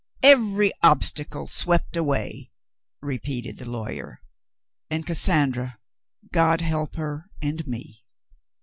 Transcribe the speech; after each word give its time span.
"Every 0.23 0.71
obstacle 0.81 1.45
swept 1.45 1.95
away," 1.95 2.49
repeated 3.03 3.59
the 3.59 3.69
lawyer. 3.69 4.19
"And 4.89 5.05
Cassandra, 5.05 5.77
God 6.33 6.61
help 6.61 6.95
her 6.95 7.29
and 7.39 7.67
me." 7.67 8.03